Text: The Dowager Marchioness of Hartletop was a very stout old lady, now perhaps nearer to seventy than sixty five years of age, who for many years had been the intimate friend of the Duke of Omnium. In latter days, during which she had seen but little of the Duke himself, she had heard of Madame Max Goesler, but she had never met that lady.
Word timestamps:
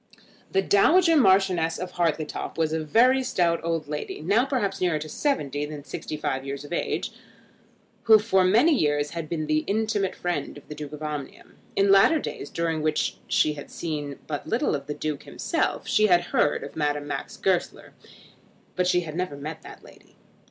The 0.51 0.63
Dowager 0.63 1.15
Marchioness 1.15 1.77
of 1.77 1.91
Hartletop 1.91 2.57
was 2.57 2.73
a 2.73 2.83
very 2.83 3.21
stout 3.21 3.59
old 3.63 3.87
lady, 3.87 4.19
now 4.19 4.45
perhaps 4.45 4.81
nearer 4.81 4.97
to 4.97 5.07
seventy 5.07 5.63
than 5.63 5.83
sixty 5.83 6.17
five 6.17 6.43
years 6.43 6.65
of 6.65 6.73
age, 6.73 7.11
who 8.05 8.17
for 8.17 8.43
many 8.43 8.73
years 8.73 9.11
had 9.11 9.29
been 9.29 9.45
the 9.45 9.63
intimate 9.67 10.15
friend 10.15 10.57
of 10.57 10.67
the 10.67 10.73
Duke 10.73 10.93
of 10.93 11.03
Omnium. 11.03 11.55
In 11.75 11.91
latter 11.91 12.17
days, 12.17 12.49
during 12.49 12.81
which 12.81 13.17
she 13.27 13.53
had 13.53 13.69
seen 13.69 14.17
but 14.25 14.47
little 14.47 14.73
of 14.73 14.87
the 14.87 14.95
Duke 14.95 15.21
himself, 15.21 15.87
she 15.87 16.07
had 16.07 16.21
heard 16.33 16.63
of 16.63 16.75
Madame 16.75 17.05
Max 17.07 17.37
Goesler, 17.37 17.93
but 18.75 18.87
she 18.87 19.01
had 19.01 19.15
never 19.15 19.37
met 19.37 19.61
that 19.61 19.83
lady. 19.83 20.15